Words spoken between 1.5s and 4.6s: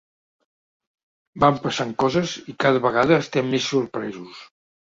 passant coses i cada vegada estem més sorpresos.